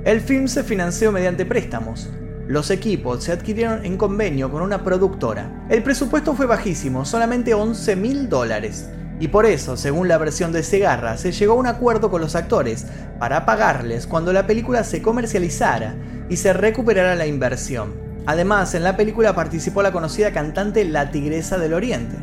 el 0.06 0.20
film 0.20 0.46
se 0.46 0.62
financió 0.62 1.10
mediante 1.10 1.44
préstamos. 1.44 2.08
Los 2.46 2.70
equipos 2.70 3.24
se 3.24 3.32
adquirieron 3.32 3.84
en 3.84 3.96
convenio 3.96 4.52
con 4.52 4.62
una 4.62 4.84
productora. 4.84 5.66
El 5.68 5.82
presupuesto 5.82 6.32
fue 6.34 6.46
bajísimo, 6.46 7.04
solamente 7.04 7.54
11 7.54 7.96
mil 7.96 8.28
dólares. 8.28 8.88
Y 9.18 9.28
por 9.28 9.46
eso, 9.46 9.76
según 9.76 10.08
la 10.08 10.18
versión 10.18 10.52
de 10.52 10.62
Segarra, 10.62 11.16
se 11.16 11.32
llegó 11.32 11.54
a 11.54 11.56
un 11.56 11.66
acuerdo 11.66 12.10
con 12.10 12.20
los 12.20 12.36
actores 12.36 12.86
para 13.18 13.46
pagarles 13.46 14.06
cuando 14.06 14.32
la 14.32 14.46
película 14.46 14.84
se 14.84 15.00
comercializara 15.00 15.94
y 16.28 16.36
se 16.36 16.52
recuperara 16.52 17.14
la 17.14 17.26
inversión. 17.26 17.94
Además, 18.26 18.74
en 18.74 18.82
la 18.82 18.96
película 18.96 19.34
participó 19.34 19.82
la 19.82 19.92
conocida 19.92 20.32
cantante 20.32 20.84
La 20.84 21.10
Tigresa 21.10 21.56
del 21.58 21.72
Oriente. 21.72 22.16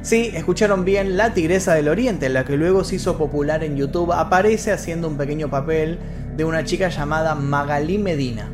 Sí, 0.00 0.30
escucharon 0.32 0.84
bien, 0.86 1.18
La 1.18 1.34
Tigresa 1.34 1.74
del 1.74 1.88
Oriente, 1.88 2.30
la 2.30 2.44
que 2.44 2.56
luego 2.56 2.84
se 2.84 2.96
hizo 2.96 3.18
popular 3.18 3.62
en 3.62 3.76
YouTube, 3.76 4.12
aparece 4.12 4.72
haciendo 4.72 5.08
un 5.08 5.18
pequeño 5.18 5.50
papel 5.50 5.98
de 6.36 6.44
una 6.44 6.64
chica 6.64 6.88
llamada 6.88 7.34
Magalí 7.34 7.98
Medina. 7.98 8.50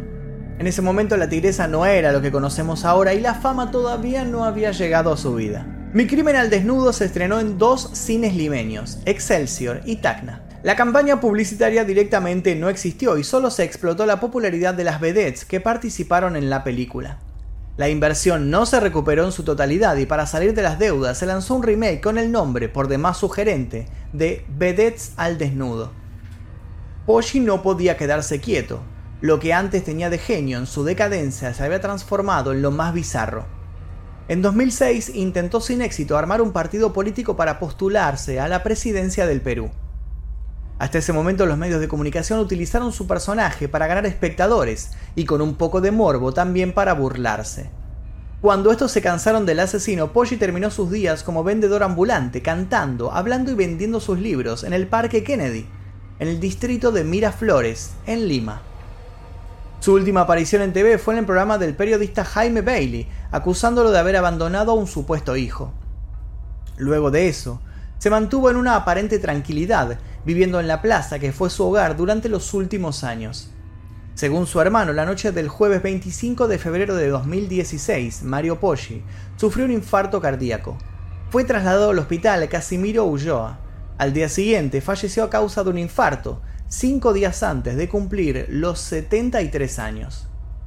En 0.59 0.66
ese 0.66 0.81
momento 0.81 1.19
la 1.19 1.28
tigresa 1.28 1.69
no 1.69 1.85
era 1.85 2.12
lo 2.12 2.23
que 2.23 2.33
conocemos 2.33 2.87
ahora 2.87 3.12
y 3.12 3.21
la 3.21 3.35
fama 3.35 3.71
todavía 3.71 4.25
no 4.25 4.45
había 4.45 4.73
llegado 4.73 5.12
a 5.12 5.16
su 5.19 5.35
vida. 5.35 5.66
Mi 5.96 6.06
crimen 6.06 6.36
al 6.36 6.50
desnudo 6.50 6.92
se 6.92 7.06
estrenó 7.06 7.40
en 7.40 7.56
dos 7.56 7.88
cines 7.94 8.36
limeños, 8.36 8.98
Excelsior 9.06 9.80
y 9.86 9.96
Tacna. 9.96 10.42
La 10.62 10.76
campaña 10.76 11.20
publicitaria 11.20 11.86
directamente 11.86 12.54
no 12.54 12.68
existió 12.68 13.16
y 13.16 13.24
solo 13.24 13.50
se 13.50 13.64
explotó 13.64 14.04
la 14.04 14.20
popularidad 14.20 14.74
de 14.74 14.84
las 14.84 15.00
vedettes 15.00 15.46
que 15.46 15.58
participaron 15.58 16.36
en 16.36 16.50
la 16.50 16.64
película. 16.64 17.20
La 17.78 17.88
inversión 17.88 18.50
no 18.50 18.66
se 18.66 18.78
recuperó 18.78 19.24
en 19.24 19.32
su 19.32 19.42
totalidad 19.42 19.96
y 19.96 20.04
para 20.04 20.26
salir 20.26 20.52
de 20.52 20.60
las 20.60 20.78
deudas 20.78 21.16
se 21.16 21.24
lanzó 21.24 21.54
un 21.54 21.62
remake 21.62 22.02
con 22.02 22.18
el 22.18 22.30
nombre, 22.30 22.68
por 22.68 22.88
demás 22.88 23.16
sugerente, 23.16 23.86
de 24.12 24.44
Vedettes 24.50 25.12
al 25.16 25.38
desnudo. 25.38 25.92
Poggi 27.06 27.40
no 27.40 27.62
podía 27.62 27.96
quedarse 27.96 28.38
quieto. 28.38 28.82
Lo 29.22 29.40
que 29.40 29.54
antes 29.54 29.82
tenía 29.82 30.10
de 30.10 30.18
genio 30.18 30.58
en 30.58 30.66
su 30.66 30.84
decadencia 30.84 31.54
se 31.54 31.64
había 31.64 31.80
transformado 31.80 32.52
en 32.52 32.60
lo 32.60 32.70
más 32.70 32.92
bizarro. 32.92 33.55
En 34.28 34.42
2006 34.42 35.12
intentó 35.14 35.61
sin 35.61 35.83
éxito 35.83 36.18
armar 36.18 36.42
un 36.42 36.50
partido 36.50 36.92
político 36.92 37.37
para 37.37 37.61
postularse 37.61 38.40
a 38.40 38.49
la 38.49 38.64
presidencia 38.64 39.25
del 39.25 39.40
Perú. 39.40 39.71
Hasta 40.80 40.99
ese 40.99 41.12
momento 41.12 41.47
los 41.47 41.56
medios 41.56 41.80
de 41.80 41.87
comunicación 41.87 42.40
utilizaron 42.40 42.92
su 42.92 43.06
personaje 43.06 43.68
para 43.68 43.87
ganar 43.87 44.04
espectadores 44.04 44.90
y 45.14 45.26
con 45.26 45.40
un 45.40 45.54
poco 45.54 45.80
de 45.80 45.92
morbo 45.92 46.33
también 46.33 46.73
para 46.73 46.92
burlarse. 46.92 47.71
Cuando 48.40 48.73
estos 48.73 48.90
se 48.90 49.00
cansaron 49.00 49.47
del 49.47 49.61
asesino, 49.61 50.12
Poggi 50.12 50.37
terminó 50.37 50.71
sus 50.73 50.90
días 50.90 51.23
como 51.23 51.45
vendedor 51.45 51.85
ambulante, 51.85 52.42
cantando, 52.42 53.12
hablando 53.12 53.52
y 53.52 53.54
vendiendo 53.54 54.00
sus 54.00 54.18
libros 54.18 54.64
en 54.64 54.73
el 54.73 54.88
Parque 54.88 55.23
Kennedy, 55.23 55.66
en 56.18 56.28
el 56.28 56.40
distrito 56.40 56.90
de 56.90 57.04
Miraflores, 57.04 57.92
en 58.06 58.26
Lima. 58.26 58.61
Su 59.87 59.93
última 59.93 60.23
aparición 60.23 60.62
en 60.62 60.73
TV 60.73 60.99
fue 60.99 61.14
en 61.14 61.21
el 61.21 61.26
programa 61.26 61.59
del 61.59 61.76
periodista 61.76 62.25
Jaime 62.25 62.61
Bailey, 62.61 63.07
acusándolo 63.31 63.93
de 63.93 64.00
haber 64.00 64.16
abandonado 64.16 64.73
a 64.73 64.75
un 64.75 64.88
supuesto 64.88 65.37
hijo. 65.37 65.73
Luego 66.76 67.12
de 67.12 67.28
eso, 67.28 67.61
se 67.97 68.11
mantuvo 68.11 68.50
en 68.50 68.57
una 68.57 68.75
aparente 68.75 69.21
tranquilidad, 69.21 70.00
viviendo 70.25 70.59
en 70.59 70.66
la 70.66 70.83
plaza 70.83 71.21
que 71.21 71.31
fue 71.31 71.50
su 71.50 71.62
hogar 71.62 71.97
durante 71.97 72.28
los 72.28 72.52
últimos 72.52 73.05
años. 73.05 73.52
Según 74.14 74.49
su 74.49 74.61
hermano, 74.61 74.93
la 74.93 75.07
noche 75.07 75.31
del 75.31 75.49
jueves 75.49 75.85
25 75.85 76.49
de 76.49 76.59
febrero 76.59 76.97
de 76.97 77.09
2016, 77.09 78.25
Mario 78.25 78.59
Poggi 78.59 79.05
sufrió 79.37 79.66
un 79.66 79.71
infarto 79.71 80.21
cardíaco. 80.21 80.76
Fue 81.31 81.45
trasladado 81.45 81.90
al 81.90 81.99
hospital 82.00 82.49
Casimiro 82.49 83.05
Ulloa, 83.05 83.61
al 83.99 84.12
día 84.12 84.28
siguiente 84.28 84.81
falleció 84.81 85.23
a 85.23 85.31
causa 85.31 85.62
de 85.62 85.71
un 85.71 85.78
infarto, 85.78 86.43
cinco 86.68 87.12
días 87.12 87.42
antes 87.42 87.76
de 87.76 87.88
cumplir 87.88 88.46
los 88.49 88.80
73 88.80 89.78
años. 89.78 90.26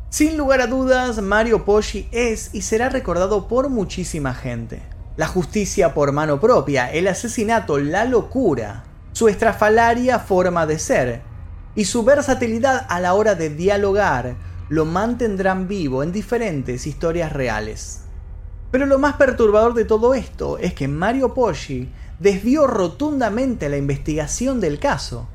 Sin 0.10 0.38
lugar 0.38 0.62
a 0.62 0.68
dudas, 0.68 1.22
Mario 1.22 1.66
Poggi 1.66 2.08
es 2.12 2.52
y 2.54 2.62
será 2.62 2.90
recordado 2.90 3.48
por 3.48 3.70
muchísima 3.70 4.34
gente. 4.34 4.82
La 5.18 5.28
justicia 5.28 5.94
por 5.94 6.14
mano 6.14 6.40
propia, 6.40 6.92
el 6.92 7.08
asesinato, 7.08 7.78
la 7.78 8.06
locura, 8.06 8.86
su 9.12 9.28
estrafalaria 9.28 10.20
forma 10.20 10.66
de 10.66 10.80
ser 10.80 11.22
y 11.76 11.86
su 11.86 12.04
versatilidad 12.04 12.86
a 12.90 13.00
la 13.02 13.14
hora 13.14 13.36
de 13.36 13.50
dialogar 13.50 14.36
lo 14.70 14.86
mantendrán 14.86 15.68
vivo 15.68 16.02
en 16.02 16.12
diferentes 16.12 16.88
historias 16.88 17.34
reales. 17.34 18.04
Pero 18.72 18.86
lo 18.86 19.00
más 19.00 19.16
perturbador 19.16 19.74
de 19.74 19.84
todo 19.84 20.14
esto 20.14 20.58
es 20.58 20.74
que 20.74 20.88
Mario 20.88 21.34
Poggi 21.34 21.90
desvió 22.20 22.68
rotundamente 22.68 23.68
la 23.68 23.78
investigación 23.78 24.60
del 24.62 24.80
caso 24.80 25.28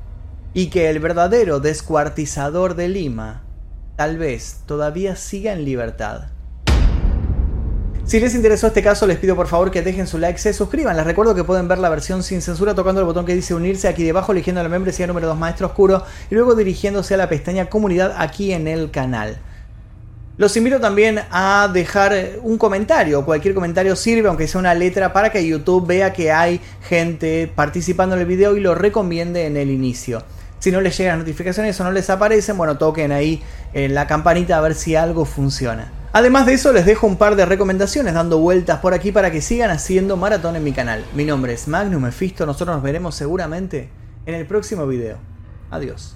y 0.55 0.67
que 0.67 0.89
el 0.89 0.99
verdadero 0.99 1.59
descuartizador 1.59 2.75
de 2.75 2.87
Lima 2.87 3.43
tal 3.97 4.17
vez 4.17 4.61
todavía 4.65 5.17
siga 5.17 5.51
en 5.51 5.65
libertad. 5.65 6.29
Si 8.05 8.21
les 8.21 8.33
interesó 8.35 8.67
este 8.67 8.81
caso, 8.81 9.05
les 9.05 9.17
pido 9.17 9.35
por 9.35 9.47
favor 9.47 9.69
que 9.69 9.81
dejen 9.81 10.07
su 10.07 10.17
like, 10.17 10.39
se 10.39 10.53
suscriban. 10.53 10.95
Les 10.95 11.05
recuerdo 11.05 11.35
que 11.35 11.43
pueden 11.43 11.67
ver 11.67 11.79
la 11.79 11.89
versión 11.89 12.23
sin 12.23 12.41
censura 12.41 12.73
tocando 12.73 13.01
el 13.01 13.05
botón 13.05 13.25
que 13.25 13.35
dice 13.35 13.53
unirse 13.53 13.89
aquí 13.89 14.05
debajo, 14.05 14.31
eligiendo 14.31 14.63
la 14.63 14.69
membresía 14.69 15.07
número 15.07 15.27
2 15.27 15.37
Maestro 15.37 15.67
Oscuro 15.67 16.03
y 16.31 16.35
luego 16.35 16.55
dirigiéndose 16.55 17.15
a 17.15 17.17
la 17.17 17.27
pestaña 17.27 17.65
comunidad 17.69 18.15
aquí 18.17 18.53
en 18.53 18.69
el 18.69 18.91
canal. 18.91 19.37
Los 20.37 20.55
invito 20.55 20.79
también 20.79 21.19
a 21.31 21.69
dejar 21.73 22.13
un 22.43 22.57
comentario, 22.57 23.25
cualquier 23.25 23.55
comentario 23.55 23.95
sirve, 23.97 24.29
aunque 24.29 24.47
sea 24.47 24.59
una 24.59 24.73
letra, 24.73 25.11
para 25.11 25.31
que 25.31 25.45
YouTube 25.45 25.85
vea 25.85 26.13
que 26.13 26.31
hay 26.31 26.61
gente 26.87 27.51
participando 27.53 28.15
en 28.15 28.21
el 28.21 28.27
video 28.27 28.55
y 28.55 28.61
lo 28.61 28.73
recomiende 28.73 29.47
en 29.47 29.57
el 29.57 29.69
inicio. 29.69 30.23
Si 30.59 30.71
no 30.71 30.81
les 30.81 30.97
llegan 30.97 31.19
notificaciones 31.19 31.79
o 31.79 31.83
no 31.83 31.91
les 31.91 32.09
aparecen, 32.09 32.57
bueno, 32.57 32.77
toquen 32.77 33.11
ahí 33.11 33.43
en 33.73 33.93
la 33.93 34.07
campanita 34.07 34.57
a 34.57 34.61
ver 34.61 34.75
si 34.75 34.95
algo 34.95 35.25
funciona. 35.25 35.91
Además 36.13 36.45
de 36.45 36.53
eso, 36.53 36.71
les 36.71 36.85
dejo 36.85 37.07
un 37.07 37.17
par 37.17 37.35
de 37.35 37.45
recomendaciones 37.45 38.13
dando 38.13 38.39
vueltas 38.39 38.79
por 38.79 38.93
aquí 38.93 39.11
para 39.11 39.31
que 39.31 39.41
sigan 39.41 39.69
haciendo 39.69 40.15
maratón 40.15 40.55
en 40.55 40.63
mi 40.63 40.71
canal. 40.71 41.03
Mi 41.13 41.25
nombre 41.25 41.53
es 41.53 41.67
Magnum 41.67 42.03
Mephisto, 42.03 42.45
nosotros 42.45 42.75
nos 42.75 42.83
veremos 42.83 43.15
seguramente 43.15 43.89
en 44.25 44.35
el 44.35 44.45
próximo 44.45 44.87
video. 44.87 45.17
Adiós. 45.71 46.15